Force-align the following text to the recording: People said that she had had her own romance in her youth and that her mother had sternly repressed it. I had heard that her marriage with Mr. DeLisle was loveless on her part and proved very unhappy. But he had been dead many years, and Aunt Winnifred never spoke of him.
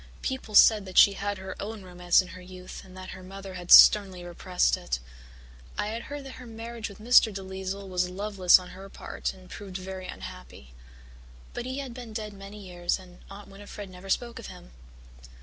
People 0.23 0.55
said 0.55 0.87
that 0.87 0.97
she 0.97 1.13
had 1.13 1.37
had 1.37 1.37
her 1.37 1.55
own 1.59 1.83
romance 1.83 2.23
in 2.23 2.29
her 2.29 2.41
youth 2.41 2.81
and 2.83 2.97
that 2.97 3.11
her 3.11 3.21
mother 3.21 3.53
had 3.53 3.71
sternly 3.71 4.23
repressed 4.23 4.75
it. 4.75 4.97
I 5.77 5.89
had 5.89 6.01
heard 6.01 6.23
that 6.23 6.37
her 6.41 6.47
marriage 6.47 6.89
with 6.89 6.97
Mr. 6.97 7.31
DeLisle 7.31 7.87
was 7.87 8.09
loveless 8.09 8.57
on 8.57 8.69
her 8.69 8.89
part 8.89 9.31
and 9.31 9.47
proved 9.47 9.77
very 9.77 10.07
unhappy. 10.07 10.73
But 11.53 11.67
he 11.67 11.77
had 11.77 11.93
been 11.93 12.13
dead 12.13 12.33
many 12.33 12.65
years, 12.65 12.97
and 12.97 13.19
Aunt 13.29 13.47
Winnifred 13.47 13.91
never 13.91 14.09
spoke 14.09 14.39
of 14.39 14.47
him. 14.47 14.71